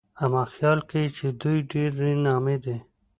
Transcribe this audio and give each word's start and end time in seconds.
اما 0.23 0.43
خيال 0.53 0.79
کوي 0.89 1.05
چې 1.17 1.25
دوی 1.41 1.57
ډېرې 1.71 2.11
نامي 2.25 2.57
دي 2.63 2.77